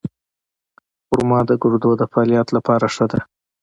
خرما 1.09 1.39
د 1.49 1.51
ګردو 1.61 1.91
د 1.97 2.03
فعالیت 2.11 2.47
لپاره 2.57 2.85
ښه 2.95 3.05
ده. 3.11 3.19